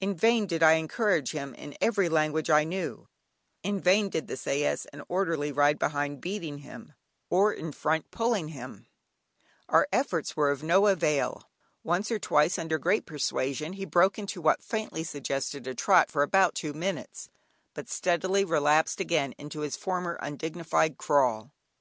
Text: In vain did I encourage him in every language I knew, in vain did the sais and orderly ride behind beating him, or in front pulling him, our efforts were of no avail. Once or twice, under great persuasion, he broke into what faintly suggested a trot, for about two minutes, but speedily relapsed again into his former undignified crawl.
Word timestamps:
In 0.00 0.14
vain 0.14 0.46
did 0.46 0.62
I 0.62 0.74
encourage 0.74 1.32
him 1.32 1.52
in 1.54 1.76
every 1.80 2.08
language 2.08 2.48
I 2.48 2.62
knew, 2.62 3.08
in 3.64 3.80
vain 3.80 4.08
did 4.08 4.28
the 4.28 4.36
sais 4.36 4.84
and 4.92 5.02
orderly 5.08 5.50
ride 5.50 5.80
behind 5.80 6.20
beating 6.20 6.58
him, 6.58 6.92
or 7.28 7.52
in 7.52 7.72
front 7.72 8.12
pulling 8.12 8.50
him, 8.50 8.86
our 9.68 9.88
efforts 9.92 10.36
were 10.36 10.52
of 10.52 10.62
no 10.62 10.86
avail. 10.86 11.50
Once 11.82 12.08
or 12.12 12.20
twice, 12.20 12.56
under 12.56 12.78
great 12.78 13.04
persuasion, 13.04 13.72
he 13.72 13.84
broke 13.84 14.16
into 14.16 14.40
what 14.40 14.62
faintly 14.62 15.02
suggested 15.02 15.66
a 15.66 15.74
trot, 15.74 16.08
for 16.08 16.22
about 16.22 16.54
two 16.54 16.72
minutes, 16.72 17.28
but 17.74 17.88
speedily 17.88 18.44
relapsed 18.44 19.00
again 19.00 19.34
into 19.38 19.62
his 19.62 19.74
former 19.74 20.16
undignified 20.22 20.98
crawl. 20.98 21.50